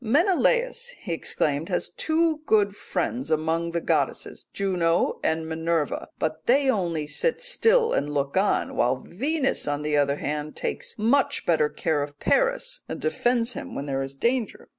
"'Menelaus,' 0.03 0.95
he 0.97 1.13
exclaimed, 1.13 1.69
'has 1.69 1.89
two 1.89 2.37
good 2.47 2.75
friends 2.75 3.29
among 3.29 3.69
the 3.69 3.79
goddesses, 3.79 4.47
Juno 4.51 5.19
and 5.23 5.47
Minerva, 5.47 6.07
but 6.17 6.47
they 6.47 6.71
only 6.71 7.05
sit 7.05 7.39
still 7.39 7.93
and 7.93 8.11
look 8.11 8.35
on, 8.35 8.75
while 8.75 8.95
Venus 8.95 9.67
on 9.67 9.83
the 9.83 9.95
other 9.97 10.15
hand 10.15 10.55
takes 10.55 10.95
much 10.97 11.45
better 11.45 11.69
care 11.69 12.01
of 12.01 12.19
Paris, 12.19 12.81
and 12.89 12.99
defends 12.99 13.53
him 13.53 13.75
when 13.75 13.87
he 13.89 13.93
is 13.93 14.15
in 14.15 14.19
danger. 14.19 14.69